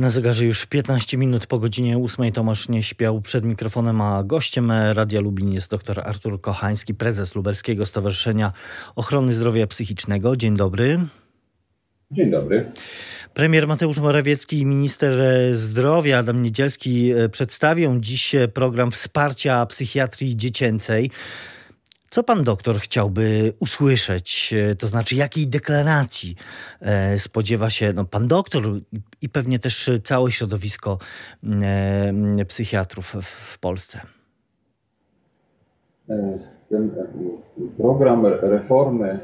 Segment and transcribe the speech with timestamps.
[0.00, 4.72] Na zegarze już 15 minut po godzinie 8 Tomasz nie śpiał przed mikrofonem, a gościem
[4.92, 8.52] Radia Lublin jest dr Artur Kochański, prezes Lubelskiego Stowarzyszenia
[8.96, 10.36] Ochrony Zdrowia Psychicznego.
[10.36, 10.98] Dzień dobry.
[12.10, 12.72] Dzień dobry.
[13.34, 15.12] Premier Mateusz Morawiecki i minister
[15.52, 21.10] zdrowia Adam Niedzielski przedstawią dziś program wsparcia psychiatrii dziecięcej.
[22.10, 24.54] Co pan doktor chciałby usłyszeć?
[24.78, 26.34] To znaczy, jakiej deklaracji
[26.80, 28.62] e, spodziewa się no, pan doktor
[29.22, 30.98] i pewnie też całe środowisko
[31.62, 34.00] e, psychiatrów w Polsce?
[36.08, 36.38] E,
[36.70, 36.90] ten
[37.76, 39.18] program reformy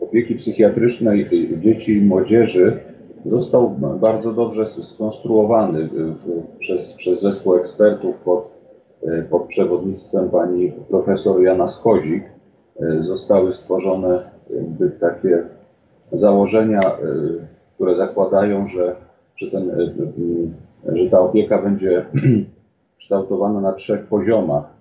[0.00, 1.30] opieki psychiatrycznej
[1.62, 2.78] dzieci i młodzieży
[3.26, 5.88] został bardzo dobrze skonstruowany
[6.58, 8.55] przez, przez zespół ekspertów pod E,
[9.30, 12.24] pod przewodnictwem pani profesor Jana Skozik
[12.80, 15.42] e, zostały stworzone jakby takie
[16.12, 16.96] założenia, e,
[17.74, 18.96] które zakładają, że,
[19.36, 19.70] że, ten,
[20.86, 22.06] że ta opieka będzie
[22.98, 24.76] kształtowana na trzech poziomach.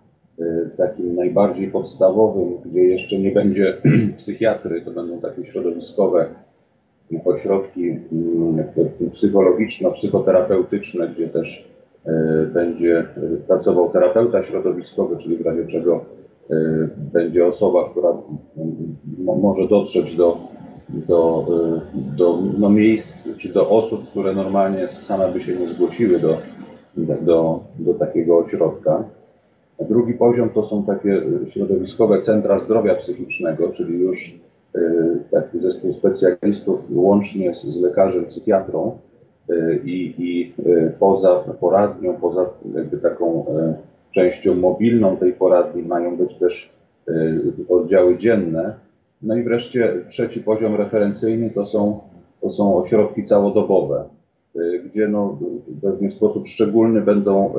[0.77, 3.77] Takim najbardziej podstawowym, gdzie jeszcze nie będzie
[4.17, 6.25] psychiatry, to będą takie środowiskowe
[7.25, 8.64] ośrodki mm,
[9.11, 11.74] psychologiczno-psychoterapeutyczne, gdzie też E,
[12.53, 16.06] będzie e, pracował terapeuta środowiskowy, czyli w razie czego
[16.50, 16.56] e,
[16.98, 18.14] będzie osoba, która
[19.17, 20.38] może dotrzeć do,
[20.89, 21.45] do,
[22.17, 26.38] do no miejsc, czy do osób, które normalnie same by się nie zgłosiły do,
[27.22, 29.03] do, do takiego ośrodka.
[29.89, 34.39] Drugi poziom to są takie środowiskowe centra zdrowia psychicznego, czyli już
[35.31, 39.14] taki zespół specjalistów łącznie z, z lekarzem psychiatrą, E,
[39.85, 43.73] i, i e, poza poradnią, poza jakby taką e,
[44.11, 46.75] częścią mobilną tej poradni mają być też
[47.69, 48.73] oddziały dzienne.
[49.21, 51.99] No i wreszcie trzeci poziom referencyjny to są,
[52.41, 54.03] to są ośrodki całodobowe,
[54.85, 55.37] gdzie no,
[55.67, 57.53] w pewien sposób szczególny będą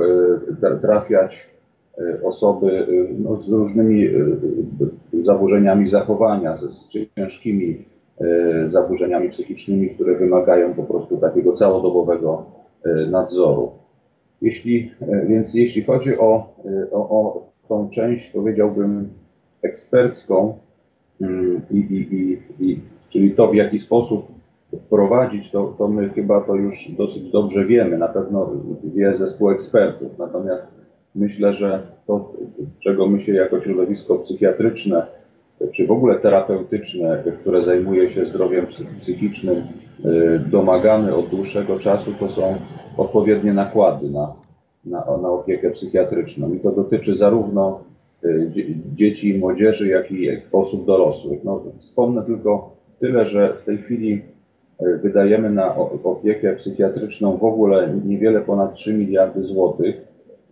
[0.81, 1.51] trafiać
[2.23, 2.87] osoby
[3.19, 4.09] no, z różnymi
[5.25, 7.85] zaburzeniami zachowania, z ciężkimi
[8.67, 12.45] zaburzeniami psychicznymi, które wymagają po prostu takiego całodobowego
[12.85, 13.71] e, nadzoru.
[14.43, 16.55] Jeśli, e, więc jeśli chodzi o,
[16.93, 19.09] o, o tą część, powiedziałbym,
[19.63, 20.59] ekspercką,
[21.21, 24.27] mm, i, i, i, czyli to, w jaki sposób
[24.87, 28.51] wprowadzić, to, to my chyba to już dosyć dobrze wiemy, na pewno
[28.95, 30.19] wie zespół ekspertów.
[30.19, 30.75] Natomiast
[31.15, 32.33] myślę, że to,
[32.81, 35.07] czego my się jako środowisko psychiatryczne
[35.73, 38.67] czy w ogóle terapeutyczne, które zajmuje się zdrowiem
[39.01, 39.57] psychicznym,
[40.05, 42.55] y, domagamy od dłuższego czasu, to są
[42.97, 44.33] odpowiednie nakłady na,
[44.85, 46.55] na, na opiekę psychiatryczną.
[46.55, 47.81] I to dotyczy zarówno
[48.25, 48.51] y,
[48.95, 51.45] dzieci i młodzieży, jak i osób dorosłych.
[51.45, 54.23] No, wspomnę tylko tyle, że w tej chwili
[54.83, 59.97] y, wydajemy na opiekę psychiatryczną w ogóle niewiele ponad 3 miliardy złotych,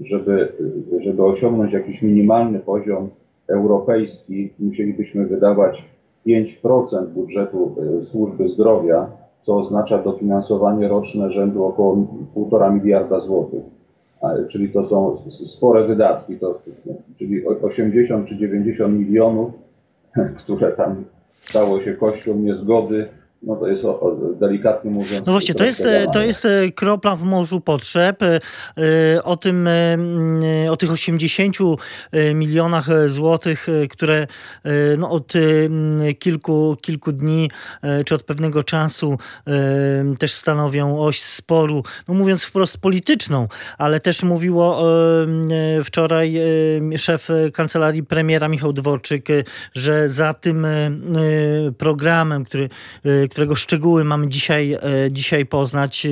[0.00, 0.52] żeby,
[1.00, 3.10] żeby osiągnąć jakiś minimalny poziom
[3.46, 5.88] europejski musielibyśmy wydawać
[6.26, 9.06] 5% budżetu e, służby zdrowia,
[9.42, 11.96] co oznacza dofinansowanie roczne rzędu około
[12.36, 13.62] 1,5 miliarda złotych.
[14.48, 16.58] Czyli to są spore wydatki, to,
[17.18, 19.50] czyli 80 czy 90 milionów,
[20.38, 21.04] które tam
[21.38, 23.08] stało się kością niezgody
[23.46, 23.84] no to jest
[24.40, 25.26] delikatnie mówiąc.
[25.26, 28.22] No właśnie, to jest, to jest e, kropla w morzu potrzeb.
[28.22, 28.40] E,
[29.16, 29.68] e, o tym,
[30.70, 31.56] o tych 80
[32.34, 34.26] milionach złotych, które
[34.98, 35.32] no od
[36.18, 37.50] kilku, kilku dni,
[38.06, 39.18] czy od pewnego czasu
[40.18, 44.82] też stanowią oś sporu, no mówiąc wprost polityczną, ale też mówiło
[45.84, 46.34] wczoraj
[46.96, 49.28] szef kancelarii premiera Michał Dworczyk,
[49.74, 50.66] że za tym
[51.78, 52.68] programem, który
[53.34, 54.78] którego szczegóły mamy dzisiaj, e,
[55.10, 56.06] dzisiaj poznać,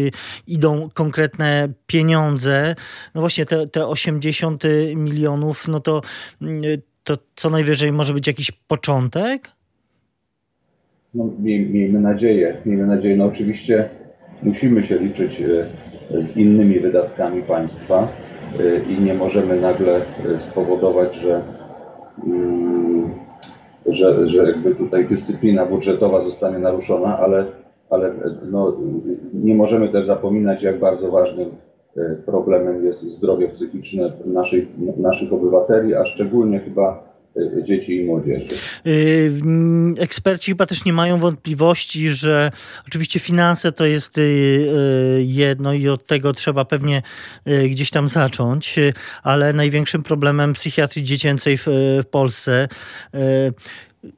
[0.47, 2.75] idą konkretne pieniądze.
[3.15, 6.00] No właśnie te, te 80 milionów, no to,
[7.05, 9.50] to co najwyżej może być jakiś początek?
[11.15, 13.16] No, miej, miejmy nadzieję, miejmy nadzieję.
[13.16, 13.89] No oczywiście
[14.43, 15.66] musimy się liczyć e,
[16.22, 18.09] z innymi wydatkami państwa
[18.60, 20.01] e, i nie możemy nagle
[20.39, 21.42] spowodować, że
[22.27, 22.81] mm,
[23.86, 27.44] że, że jakby tutaj dyscyplina budżetowa zostanie naruszona, ale,
[27.90, 28.14] ale
[28.50, 28.76] no,
[29.34, 31.50] nie możemy też zapominać, jak bardzo ważnym
[31.96, 34.64] e, problemem jest zdrowie psychiczne naszych,
[34.96, 37.11] naszych obywateli, a szczególnie chyba
[37.62, 38.54] dzieci i młodzieży.
[38.86, 39.32] Y,
[39.98, 42.50] eksperci chyba też nie mają wątpliwości, że
[42.86, 47.02] oczywiście finanse to jest y, y, jedno i od tego trzeba pewnie
[47.70, 48.76] gdzieś tam zacząć,
[49.22, 51.66] ale największym problemem psychiatrii dziecięcej w
[52.10, 52.68] Polsce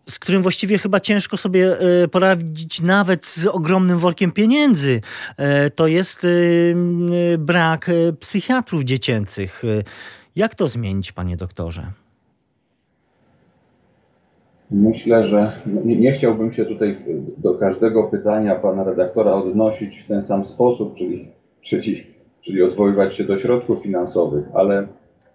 [0.09, 1.77] z którym właściwie chyba ciężko sobie
[2.13, 5.01] poradzić nawet z ogromnym workiem pieniędzy.
[5.75, 6.27] To jest
[7.39, 7.91] brak
[8.21, 9.63] psychiatrów dziecięcych.
[10.37, 12.04] Jak to zmienić, panie doktorze?
[14.75, 15.53] Myślę, że
[15.85, 16.97] nie, nie, chciałbym się tutaj
[17.39, 21.29] do każdego pytania pana redaktora odnosić w ten sam sposób, czyli,
[21.61, 22.05] czyli,
[22.41, 24.87] czyli odwoływać się do środków finansowych, ale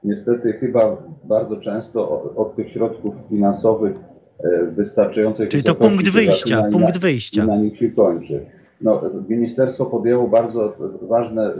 [0.03, 3.95] niestety chyba bardzo często od, od tych środków finansowych
[4.43, 5.49] e, wystarczających.
[5.49, 7.45] Czyli to punkt wyjścia, na, punkt wyjścia.
[7.45, 8.45] Na nich się kończy.
[8.81, 11.55] No, ministerstwo podjęło bardzo ważne, e,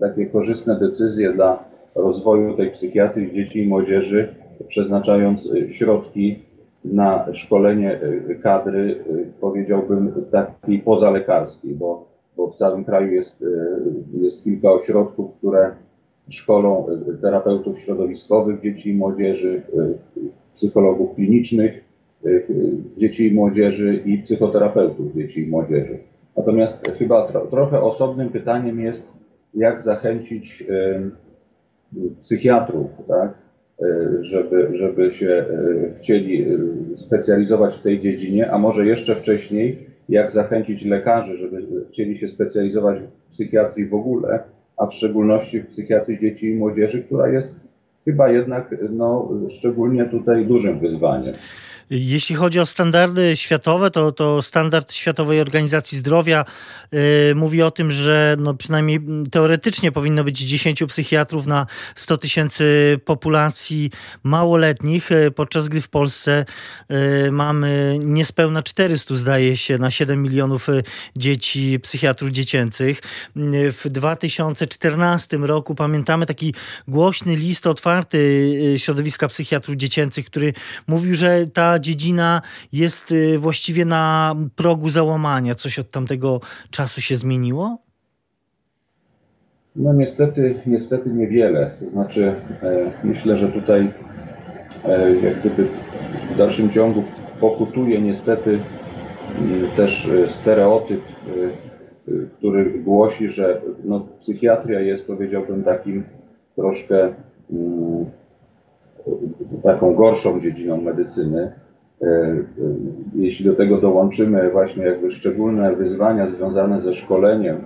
[0.00, 1.64] takie korzystne decyzje dla
[1.94, 4.34] rozwoju tej psychiatrii dzieci i młodzieży,
[4.68, 6.51] przeznaczając e, środki
[6.84, 8.00] na szkolenie
[8.42, 9.04] kadry,
[9.40, 12.06] powiedziałbym, takiej pozalekarskiej, bo,
[12.36, 13.44] bo w całym kraju jest,
[14.20, 15.70] jest kilka ośrodków, które
[16.28, 16.86] szkolą
[17.22, 19.62] terapeutów środowiskowych dzieci i młodzieży,
[20.54, 21.84] psychologów klinicznych
[22.98, 25.98] dzieci i młodzieży i psychoterapeutów dzieci i młodzieży.
[26.36, 29.12] Natomiast chyba tro, trochę osobnym pytaniem jest,
[29.54, 30.64] jak zachęcić
[32.20, 33.34] psychiatrów, tak,
[34.20, 35.44] żeby, żeby się
[35.98, 36.46] chcieli
[36.96, 42.98] specjalizować w tej dziedzinie, a może jeszcze wcześniej, jak zachęcić lekarzy, żeby chcieli się specjalizować
[42.98, 44.38] w psychiatrii w ogóle,
[44.76, 47.60] a w szczególności w psychiatrii dzieci i młodzieży, która jest
[48.04, 51.34] chyba jednak no, szczególnie tutaj dużym wyzwaniem.
[51.90, 56.44] Jeśli chodzi o standardy światowe, to, to standard Światowej Organizacji Zdrowia
[56.94, 59.00] y, mówi o tym, że no przynajmniej
[59.30, 63.90] teoretycznie powinno być 10 psychiatrów na 100 tysięcy populacji
[64.22, 66.44] małoletnich, y, podczas gdy w Polsce
[67.26, 70.82] y, mamy niespełna 400, zdaje się, na 7 milionów y,
[71.16, 73.00] dzieci, psychiatrów dziecięcych.
[73.36, 76.54] Y, w 2014 roku pamiętamy taki
[76.88, 78.18] głośny list otwarty
[78.74, 80.52] y, środowiska psychiatrów dziecięcych, który
[80.86, 82.42] mówił, że ta dziedzina
[82.72, 85.54] jest y, właściwie na progu załamania.
[85.54, 86.40] Coś od tamtego
[86.70, 87.78] czasu się zmieniło?
[89.76, 91.70] No niestety, niestety niewiele.
[91.80, 93.92] To znaczy e, myślę, że tutaj
[94.84, 95.68] e, jak gdyby
[96.32, 97.04] w dalszym ciągu
[97.40, 105.64] pokutuje niestety mm, też e, stereotyp, e, e, który głosi, że no, psychiatria jest powiedziałbym
[105.64, 106.04] takim
[106.56, 107.14] troszkę
[107.52, 108.06] mm,
[109.62, 111.52] taką gorszą dziedziną medycyny.
[112.02, 112.44] E, e,
[113.14, 117.56] jeśli do tego dołączymy właśnie jakby szczególne wyzwania związane ze szkoleniem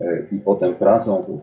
[0.00, 1.40] e, i potem pracą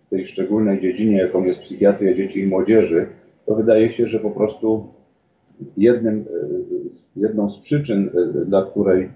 [0.00, 3.06] w tej szczególnej dziedzinie, jaką jest psychiatria dzieci i młodzieży,
[3.46, 4.86] to wydaje się, że po prostu
[5.76, 6.24] jednym,
[7.16, 8.10] jedną z przyczyn,
[8.46, 9.08] dla której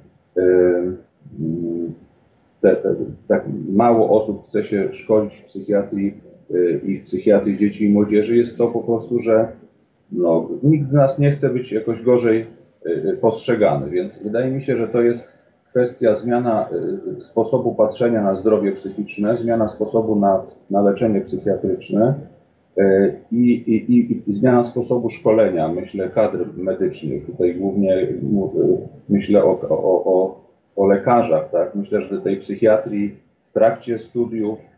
[2.60, 2.94] te, te,
[3.28, 6.14] tak mało osób chce się szkolić w psychiatrii
[6.84, 9.48] i w psychiatrii dzieci i młodzieży, jest to po prostu, że
[10.12, 12.46] no, nikt z nas nie chce być jakoś gorzej
[12.86, 15.28] y, y, postrzegany, więc wydaje mi się, że to jest
[15.70, 16.68] kwestia zmiana
[17.16, 22.14] y, sposobu patrzenia na zdrowie psychiczne, zmiana sposobu na, na leczenie psychiatryczne
[23.32, 27.26] i, i, i, i, zmiana sposobu szkolenia, myślę, kadr medycznych.
[27.26, 28.08] Tutaj głównie
[29.08, 30.40] myślę o, o, o,
[30.76, 31.50] o lekarzach.
[31.50, 31.74] Tak?
[31.74, 33.16] Myślę, że do tej psychiatrii
[33.46, 34.69] w trakcie studiów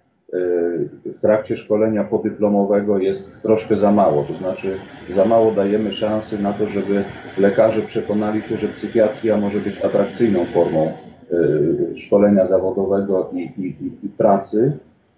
[1.04, 4.22] w trakcie szkolenia podyplomowego jest troszkę za mało.
[4.22, 4.68] To znaczy,
[5.10, 7.02] za mało dajemy szansy na to, żeby
[7.38, 14.08] lekarze przekonali się, że psychiatria może być atrakcyjną formą e, szkolenia zawodowego i, i, i
[14.08, 14.72] pracy.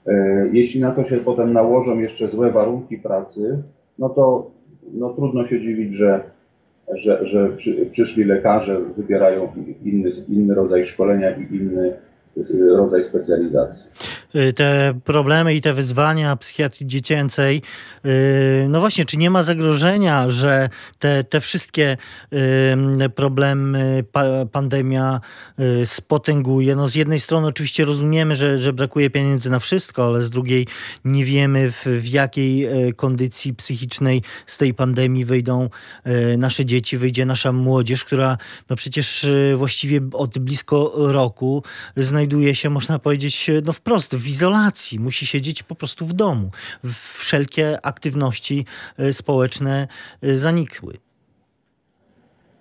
[0.06, 3.58] E, jeśli na to się potem nałożą jeszcze złe warunki pracy,
[3.98, 4.50] no to
[4.92, 6.20] no trudno się dziwić, że,
[6.94, 7.48] że, że
[7.90, 9.48] przyszli lekarze wybierają
[9.84, 11.92] inny, inny rodzaj szkolenia i inny
[12.76, 13.90] rodzaj specjalizacji.
[14.36, 17.62] Y, te problemy i te wyzwania psychiatrii dziecięcej,
[18.04, 21.96] y, no właśnie, czy nie ma zagrożenia, że te, te wszystkie
[22.32, 24.04] y, problemy
[24.52, 25.20] pandemia
[25.84, 26.76] spotęguje?
[26.76, 30.66] No z jednej strony oczywiście rozumiemy, że, że brakuje pieniędzy na wszystko, ale z drugiej
[31.04, 35.68] nie wiemy w, w jakiej kondycji psychicznej z tej pandemii wyjdą
[36.38, 38.38] nasze dzieci, wyjdzie nasza młodzież, która
[38.70, 41.62] no przecież właściwie od blisko roku
[41.96, 46.50] znajduje się, można powiedzieć, no wprost w izolacji, musi siedzieć po prostu w domu.
[47.14, 48.66] Wszelkie aktywności
[48.98, 49.88] e, społeczne
[50.22, 50.94] e, zanikły.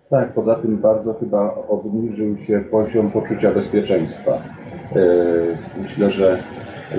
[0.10, 4.32] Tak, poza tym bardzo chyba obniżył się poziom poczucia bezpieczeństwa.
[4.32, 6.43] E, myślę, że,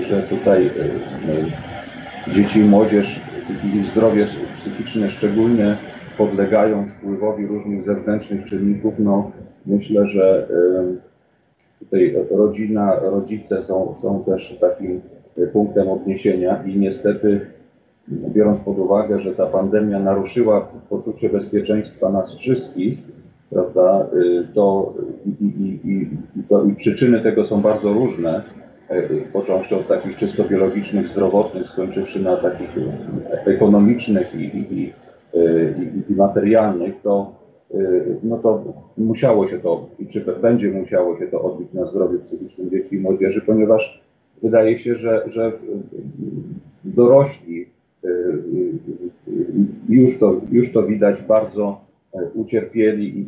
[0.09, 0.71] że tutaj
[2.33, 3.19] dzieci i młodzież
[3.75, 5.75] i zdrowie psychiczne szczególnie
[6.17, 8.93] podlegają wpływowi różnych zewnętrznych czynników.
[8.99, 9.31] No,
[9.65, 10.47] myślę, że
[11.85, 15.01] Tutaj rodzina, rodzice są, są też takim
[15.53, 17.41] punktem odniesienia i niestety
[18.09, 22.97] biorąc pod uwagę, że ta pandemia naruszyła poczucie bezpieczeństwa nas wszystkich,
[23.49, 24.07] prawda,
[24.53, 24.93] to
[25.25, 25.79] i, i,
[26.39, 28.41] i, to, i przyczyny tego są bardzo różne,
[29.33, 32.69] począwszy od takich czysto biologicznych, zdrowotnych, skończywszy na takich
[33.45, 34.93] ekonomicznych i, i,
[36.09, 37.44] i materialnych, to
[38.23, 38.63] no to
[38.97, 42.99] musiało się to, i czy będzie musiało się to odbić na zdrowiu psychicznym dzieci i
[42.99, 44.01] młodzieży, ponieważ
[44.43, 45.51] wydaje się, że, że
[46.83, 48.11] dorośli y, y,
[49.27, 49.45] y,
[49.89, 51.85] już to, już to widać bardzo
[52.33, 53.25] ucierpieli i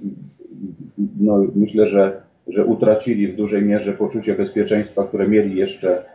[1.20, 6.06] no, myślę, że, że utracili w dużej mierze poczucie bezpieczeństwa, które mieli jeszcze,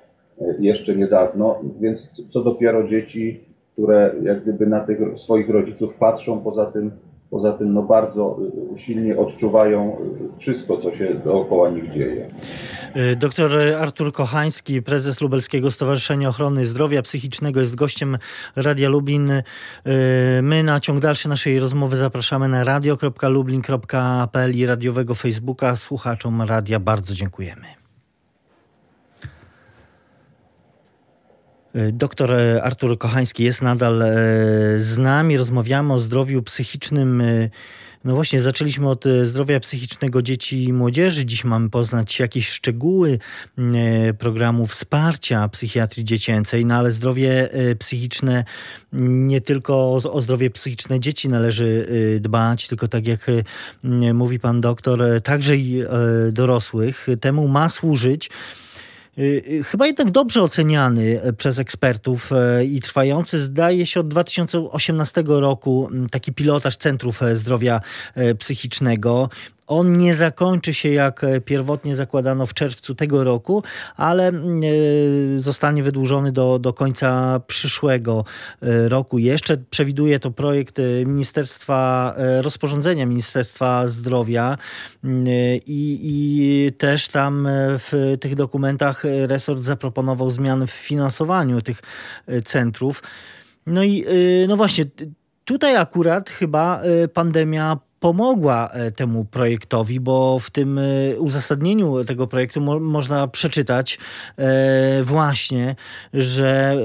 [0.59, 3.41] jeszcze niedawno, więc co dopiero dzieci,
[3.73, 6.91] które jak gdyby na tych swoich rodziców patrzą, poza tym
[7.33, 8.39] Poza tym no, bardzo
[8.75, 9.97] y, silnie odczuwają
[10.37, 12.31] y, wszystko, co się dookoła nich dzieje.
[12.97, 18.19] Y, doktor Artur Kochański, prezes Lubelskiego Stowarzyszenia Ochrony Zdrowia Psychicznego, jest gościem
[18.57, 19.33] Radia Lublin.
[20.43, 25.77] My na ciąg dalszy naszej rozmowy zapraszamy na radio.lublin.pl i radiowego Facebooka.
[25.77, 27.82] Słuchaczom radia bardzo dziękujemy.
[31.93, 34.15] Doktor e, Artur Kochański jest nadal e,
[34.79, 35.37] z nami.
[35.37, 37.21] Rozmawiamy o zdrowiu psychicznym.
[37.21, 37.51] Y,
[38.05, 41.27] no właśnie, zaczęliśmy od e, zdrowia psychicznego dzieci i młodzieży.
[41.27, 43.19] Dziś mamy poznać jakieś szczegóły
[44.19, 47.49] programu wsparcia psychiatrii dziecięcej, no ale zdrowie
[47.79, 48.45] psychiczne,
[48.93, 51.89] nie tylko o, o zdrowie psychiczne dzieci należy
[52.21, 53.27] dbać, tylko tak jak
[54.15, 55.85] mówi pan doktor, także i
[56.33, 57.07] dorosłych.
[57.21, 58.31] Temu ma służyć
[59.65, 65.89] chyba jednak dobrze oceniany e, przez ekspertów e, i trwający, zdaje się, od 2018 roku
[66.11, 67.81] taki pilotaż Centrów e, Zdrowia
[68.39, 69.29] Psychicznego.
[69.67, 73.63] On nie zakończy się jak pierwotnie zakładano w czerwcu tego roku,
[73.97, 74.61] ale mm,
[75.37, 78.25] e, zostanie wydłużony do, do końca przyszłego
[78.63, 79.19] e, roku.
[79.19, 84.59] Jeszcze przewiduje to projekt e, Ministerstwa, rozporządzenia Ministerstwa Zdrowia
[85.05, 85.25] mm,
[85.67, 91.83] i, i też tam w tych dokumentach resort zaproponował zmiany w finansowaniu tych
[92.45, 93.03] centrów.
[93.67, 94.05] No i
[94.49, 94.85] no właśnie,
[95.45, 96.81] tutaj akurat chyba
[97.13, 100.83] pandemia pomogła e, temu projektowi, bo w tym e,
[101.19, 103.99] uzasadnieniu tego projektu mo można przeczytać
[104.37, 105.77] e, właśnie,
[106.15, 106.77] że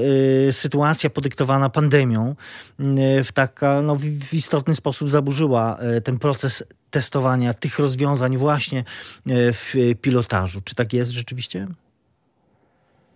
[0.50, 2.34] sytuacja podyktowana pandemią
[3.24, 8.84] w, taka, no, w istotny sposób zaburzyła ten proces testowania tych rozwiązań właśnie
[9.26, 10.60] w pilotażu.
[10.64, 11.66] Czy tak jest rzeczywiście?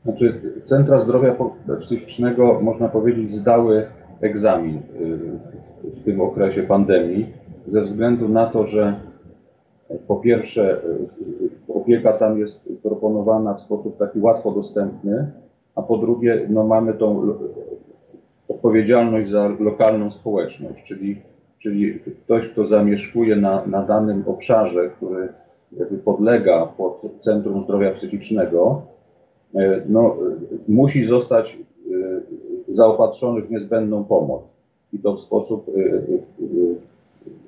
[0.05, 1.37] Znaczy, centra zdrowia
[1.81, 3.87] psychicznego, można powiedzieć, zdały
[4.21, 4.83] egzamin
[5.83, 9.01] w tym okresie pandemii ze względu na to, że
[10.07, 10.81] po pierwsze
[11.69, 15.31] opieka tam jest proponowana w sposób taki łatwo dostępny,
[15.75, 17.35] a po drugie no mamy tą
[18.49, 21.17] odpowiedzialność za lokalną społeczność, czyli,
[21.59, 25.29] czyli ktoś, kto zamieszkuje na, na danym obszarze, który
[25.79, 28.83] jakby podlega pod Centrum Zdrowia Psychicznego,
[29.89, 30.17] no,
[30.69, 34.43] musi zostać e, zaopatrzony w niezbędną pomoc.
[34.93, 36.03] I to w sposób e, e,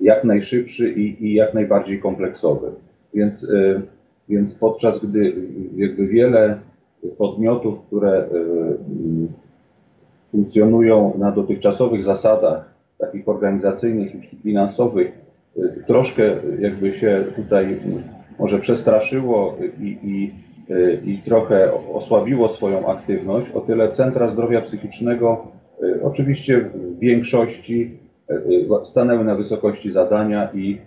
[0.04, 2.70] jak najszybszy i, i jak najbardziej kompleksowy.
[3.14, 3.82] Więc, y,
[4.28, 5.34] więc podczas gdy
[5.76, 6.58] jakby wiele
[7.18, 8.28] podmiotów, które y,
[10.24, 15.12] funkcjonują na dotychczasowych zasadach, takich organizacyjnych i finansowych,
[15.56, 16.22] y, troszkę
[16.60, 17.78] jakby się tutaj
[18.38, 20.34] może przestraszyło i, i,
[21.10, 25.46] i trochę osłabiło swoją aktywność, o tyle centra zdrowia psychicznego
[26.02, 27.90] oczywiście w większości
[28.84, 30.78] stanęły na wysokości zadania i,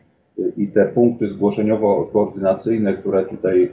[0.58, 3.70] i te punkty zgłoszeniowo-koordynacyjne, które tutaj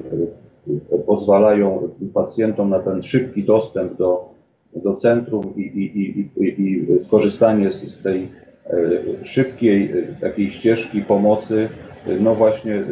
[0.93, 4.29] e, pozwalają pacjentom na ten szybki dostęp do,
[4.77, 8.29] do centrum i, i, i, i skorzystanie z, z tej
[9.23, 11.69] szybkiej takiej ścieżki pomocy,
[12.21, 12.83] no właśnie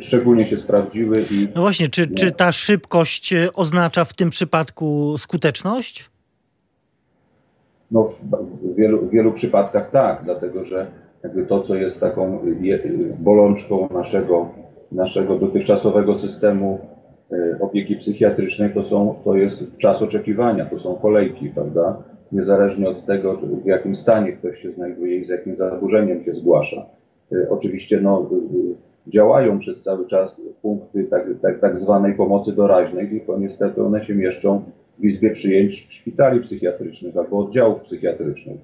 [0.00, 1.24] szczególnie się sprawdziły.
[1.30, 6.11] I, no właśnie, czy, czy ta szybkość oznacza w tym przypadku skuteczność?
[7.92, 10.86] No w wielu, w wielu przypadkach tak, dlatego że
[11.22, 12.38] jakby to, co jest taką
[13.18, 14.48] bolączką naszego,
[14.92, 16.78] naszego dotychczasowego systemu
[17.32, 21.96] e, opieki psychiatrycznej, to, są, to jest czas oczekiwania, to są kolejki, prawda?
[22.32, 26.86] Niezależnie od tego, w jakim stanie ktoś się znajduje i z jakim zaburzeniem się zgłasza.
[27.32, 28.30] E, oczywiście no,
[29.06, 34.14] działają przez cały czas punkty tak, tak, tak zwanej pomocy doraźnej, tylko niestety one się
[34.14, 34.62] mieszczą
[35.02, 38.56] w izbie przyjęć szpitali psychiatrycznych albo oddziałów psychiatrycznych.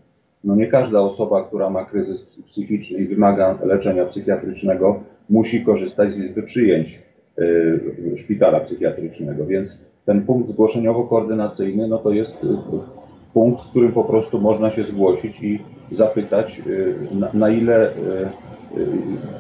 [0.45, 6.18] No nie każda osoba, która ma kryzys psychiczny i wymaga leczenia psychiatrycznego, musi korzystać z
[6.18, 7.02] izby przyjęć
[7.38, 12.49] y, szpitala psychiatrycznego, więc ten punkt zgłoszeniowo-koordynacyjny, no to jest y,
[13.35, 15.59] punkt, w którym po prostu można się zgłosić i
[15.92, 17.92] zapytać, y, na, na ile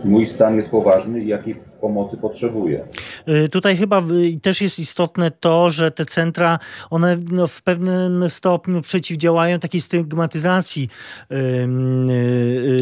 [0.04, 2.84] mój stan jest poważny i jakiej pomocy potrzebuje.
[3.28, 4.02] Y, tutaj chyba
[4.42, 6.58] też jest istotne to, że te centra,
[6.90, 10.88] one no w pewnym stopniu przeciwdziałają takiej stygmatyzacji
[11.32, 11.66] y,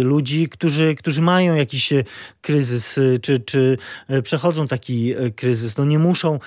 [0.03, 1.93] ludzi, którzy, którzy mają jakiś
[2.41, 3.77] kryzys, czy, czy
[4.23, 5.77] przechodzą taki kryzys.
[5.77, 6.39] No nie muszą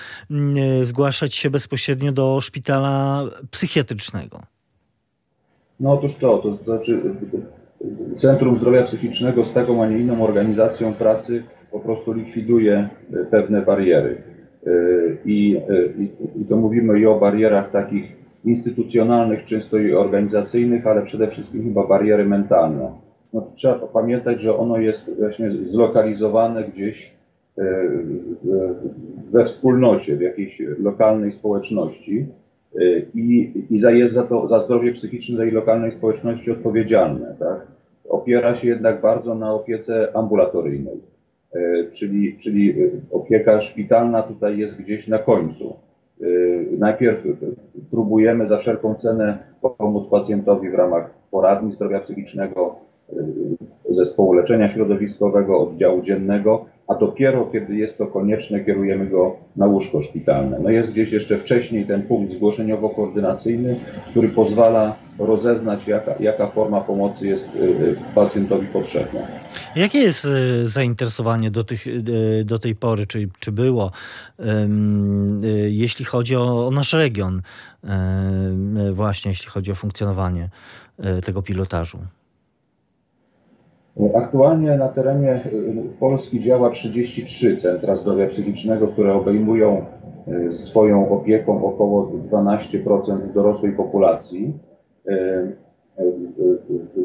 [0.82, 4.42] zgłaszać się bezpośrednio do szpitala psychiatrycznego.
[5.80, 7.00] No otóż to, to znaczy
[8.16, 13.62] Centrum Zdrowia Psychicznego z taką, a nie inną organizacją pracy po prostu likwiduje e, pewne
[13.62, 14.22] bariery.
[14.66, 14.70] E,
[15.24, 16.10] I, e, i,
[16.42, 18.04] I to mówimy i o barierach takich
[18.44, 22.92] instytucjonalnych, często i organizacyjnych, ale przede wszystkim chyba bariery mentalne.
[23.32, 27.14] No, trzeba pamiętać, że ono jest właśnie zlokalizowane gdzieś
[29.32, 32.26] we wspólnocie, w jakiejś lokalnej społeczności
[33.14, 37.34] i, i jest za to, za zdrowie psychiczne tej lokalnej społeczności odpowiedzialne.
[37.38, 37.66] Tak?
[38.08, 41.00] Opiera się jednak bardzo na opiece ambulatoryjnej,
[41.54, 42.74] e, czyli, czyli
[43.12, 45.76] opieka szpitalna tutaj jest gdzieś na końcu.
[46.20, 46.26] E,
[46.78, 47.22] najpierw
[47.90, 49.38] próbujemy za wszelką cenę
[49.78, 52.76] pomóc pacjentowi w ramach poradni zdrowia psychicznego,
[53.90, 60.02] zespołu leczenia środowiskowego, oddziału dziennego, a dopiero kiedy jest to konieczne, kierujemy go na łóżko
[60.02, 60.58] szpitalne.
[60.62, 63.76] No jest gdzieś jeszcze wcześniej ten punkt zgłoszeniowo-koordynacyjny,
[64.10, 69.20] który pozwala rozeznać, jaka, jaka forma pomocy jest y, y, pacjentowi potrzebna.
[69.76, 71.84] Jakie jest y, zainteresowanie do, tych,
[72.44, 73.90] do tej pory, czy, czy było,
[75.68, 77.42] jeśli chodzi o, o nasz region,
[78.92, 80.48] właśnie jeśli chodzi o funkcjonowanie
[81.24, 81.98] tego pilotażu?
[84.14, 89.84] Aktualnie na terenie y, Polski działa 33 centra zdrowia psychicznego, które obejmują
[90.48, 94.52] y, swoją opieką około 12% dorosłej populacji.
[95.08, 95.56] Y,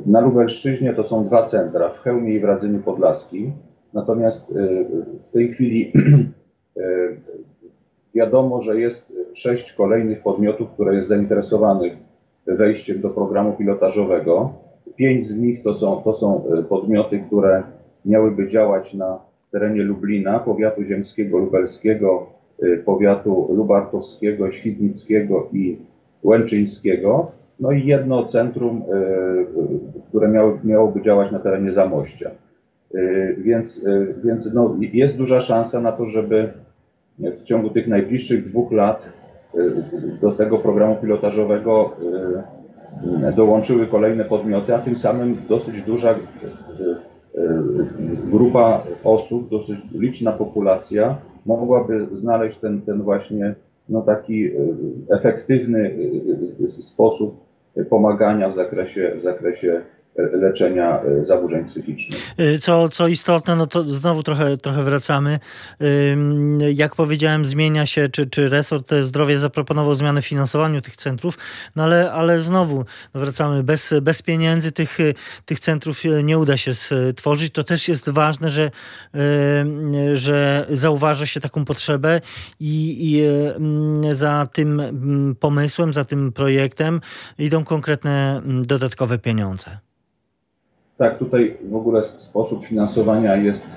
[0.05, 3.51] na Lubelszczyźnie to są dwa centra, w Chełmie i w Radzyniu Podlaskim.
[3.93, 4.53] Natomiast
[5.23, 5.93] w tej chwili
[8.15, 11.93] wiadomo, że jest sześć kolejnych podmiotów, które jest zainteresowanych
[12.47, 14.64] wejściem do programu pilotażowego.
[14.95, 17.63] Pięć z nich to są, to są e, podmioty, które
[18.05, 19.19] miałyby działać na
[19.51, 22.27] terenie Lublina, powiatu ziemskiego, lubelskiego,
[22.61, 25.77] e, powiatu lubartowskiego, świdnickiego i
[26.23, 27.31] łęczyńskiego.
[27.59, 32.31] No i jedno centrum, e, które miało, miałoby działać na terenie Zamościa.
[33.37, 33.85] Więc,
[34.23, 36.53] więc no, jest duża szansa na to, żeby
[37.19, 39.09] w ciągu tych najbliższych dwóch lat
[40.21, 41.91] do tego programu pilotażowego
[43.35, 46.17] dołączyły kolejne podmioty, a tym samym dosyć duża e, e,
[48.31, 53.55] grupa osób, dosyć liczna populacja mogłaby znaleźć ten, ten właśnie
[53.89, 54.51] no taki e,
[55.09, 55.95] efektywny
[56.81, 57.45] sposób
[57.89, 59.81] pomagania w zakresie, w zakresie
[60.17, 62.33] leczenia e, zaburzeń psychicznych.
[62.37, 65.39] E, co, co istotne, no to znowu trochę, trochę wracamy.
[66.73, 71.37] Jak powiedziałem, zmienia się, czy, czy resort zdrowia zaproponował zmianę w finansowaniu tych centrów,
[71.75, 74.97] no ale, ale znowu no wracamy, bez, bez pieniędzy tych,
[75.45, 77.53] tych centrów nie uda się stworzyć.
[77.53, 78.71] To też jest ważne, że,
[80.13, 82.21] że zauważa się taką potrzebę
[82.59, 83.21] i, i
[84.15, 84.81] za tym
[85.39, 87.01] pomysłem, za tym projektem
[87.37, 89.77] idą konkretne dodatkowe pieniądze.
[90.97, 93.67] Tak, tutaj w ogóle sposób finansowania jest,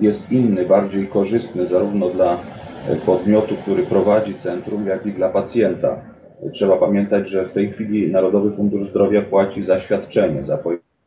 [0.00, 5.96] jest inny, bardziej korzystny zarówno dla e, podmiotu, który prowadzi centrum, jak i dla pacjenta.
[6.52, 10.58] Trzeba pamiętać, że w tej chwili Narodowy Fundusz Zdrowia płaci za świadczenie, za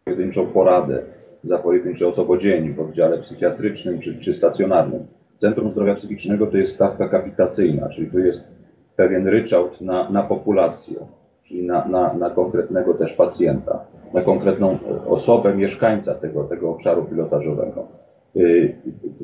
[0.06, 1.04] pojedynczą poradę,
[1.44, 5.06] za pojedyncze osobodzień w oddziale psychiatrycznym czy, czy stacjonarnym.
[5.38, 8.52] Centrum Zdrowia Psychicznego to jest stawka kapitacyjna, czyli to jest
[8.96, 10.96] pewien ryczałt na, na populację,
[11.44, 13.80] czyli na, na, na konkretnego też pacjenta
[14.14, 17.88] na konkretną osobę, mieszkańca tego, tego obszaru pilotażowego.
[18.36, 18.76] Y,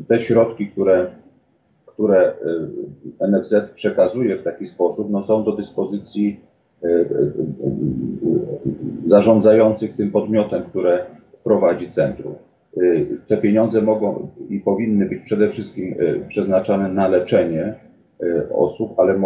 [0.08, 1.08] te środki, które,
[1.86, 2.34] które
[3.22, 6.40] y, NFZ przekazuje w taki sposób, no są do dyspozycji
[6.84, 7.06] y,
[9.06, 11.06] zarządzających tym podmiotem, które
[11.44, 12.34] prowadzi centrum.
[13.28, 15.96] Te pieniądze mogą i powinny być przede wszystkim
[16.28, 17.76] przeznaczane na leczenie
[18.52, 19.22] osób ale,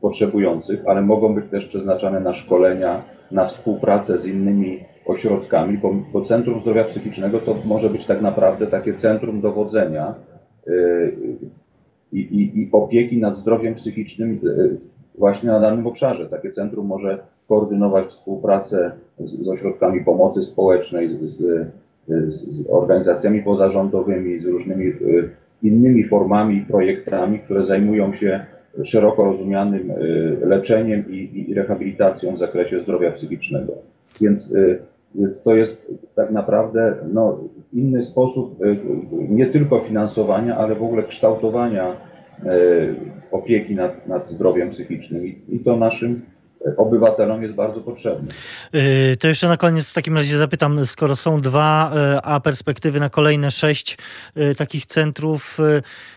[0.00, 6.22] potrzebujących, ale mogą być też przeznaczane na szkolenia, na współpracę z innymi ośrodkami, bo, bo
[6.22, 10.14] Centrum Zdrowia Psychicznego to może być tak naprawdę takie centrum dowodzenia
[10.66, 11.16] yy,
[12.12, 14.40] i, i, i opieki nad zdrowiem psychicznym
[15.18, 16.28] właśnie na danym obszarze.
[16.28, 21.64] Takie centrum może koordynować współpracę z, z ośrodkami pomocy społecznej, z, z,
[22.28, 24.92] z, organizacjami pozarządowymi, z różnymi
[25.62, 28.40] innymi formami i projektami, które zajmują się
[28.84, 33.72] szeroko rozumianym y, leczeniem i, i rehabilitacją w zakresie zdrowia psychicznego.
[34.20, 34.78] Więc y,
[35.14, 37.38] Więc to jest tak naprawdę no,
[37.72, 38.58] inny sposób
[39.28, 41.96] nie tylko finansowania, ale w ogóle kształtowania
[43.30, 45.26] opieki nad, nad zdrowiem psychicznym.
[45.26, 46.20] I, i to naszym
[46.76, 48.28] obywatelom jest bardzo potrzebny.
[49.20, 53.50] To jeszcze na koniec w takim razie zapytam, skoro są dwa, a perspektywy na kolejne
[53.50, 53.98] sześć
[54.56, 55.58] takich centrów,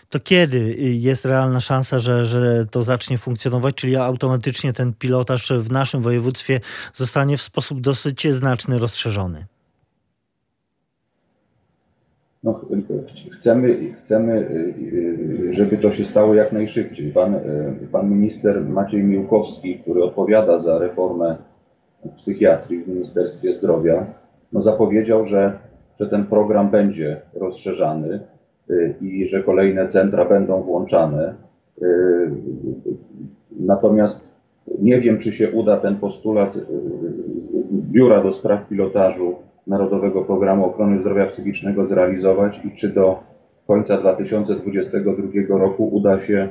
[0.09, 5.71] to kiedy jest realna szansa, że, że to zacznie funkcjonować, czyli automatycznie ten pilotaż w
[5.71, 6.59] naszym województwie
[6.93, 9.45] zostanie w sposób dosyć znaczny rozszerzony?
[12.43, 12.61] No,
[13.41, 14.47] chcemy, chcemy,
[15.51, 17.11] żeby to się stało jak najszybciej.
[17.11, 17.35] Pan,
[17.91, 21.35] pan minister Maciej Miłkowski, który odpowiada za reformę
[22.15, 24.05] psychiatrii w Ministerstwie Zdrowia,
[24.53, 25.53] no zapowiedział, że,
[25.99, 28.19] że ten program będzie rozszerzany
[29.01, 31.33] i że kolejne centra będą włączane.
[33.59, 34.31] Natomiast
[34.81, 36.57] nie wiem, czy się uda ten postulat
[37.71, 39.35] Biura do Spraw Pilotażu
[39.67, 43.19] Narodowego Programu Ochrony Zdrowia Psychicznego zrealizować i czy do
[43.67, 46.47] końca 2022 roku uda się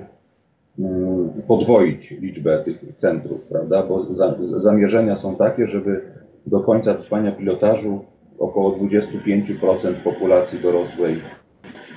[0.79, 3.83] mm, podwoić liczbę tych centrów, prawda?
[3.83, 6.01] Bo za, zamierzenia są takie, żeby
[6.47, 8.05] do końca trwania pilotażu
[8.39, 11.15] około 25% populacji dorosłej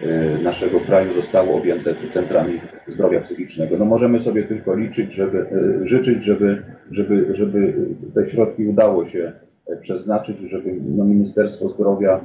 [0.04, 3.78] y, naszego kraju zostało objęte centrami zdrowia psychicznego.
[3.78, 5.46] No możemy sobie tylko liczyć, żeby,
[5.84, 7.74] y, życzyć, żeby, żeby, żeby
[8.14, 9.34] te środki udało się
[9.82, 12.20] przeznaczyć, żeby no, Ministerstwo Zdrowia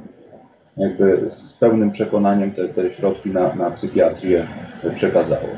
[0.77, 4.47] jakby z pełnym przekonaniem te, te środki na, na psychiatrię
[4.95, 5.49] przekazało.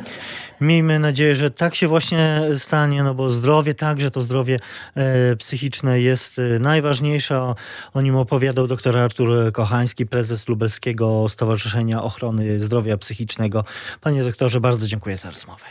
[0.61, 4.57] Miejmy nadzieję, że tak się właśnie stanie, no bo zdrowie, także to zdrowie
[4.95, 7.39] e, psychiczne jest e, najważniejsze.
[7.39, 7.55] O,
[7.95, 13.65] o nim opowiadał dr Artur Kochański, prezes Lubelskiego Stowarzyszenia Ochrony Zdrowia Psychicznego.
[14.01, 15.65] Panie doktorze, bardzo dziękuję za rozmowę.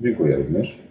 [0.00, 0.85] Dziękuję również.